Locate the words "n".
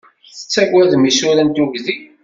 1.45-1.49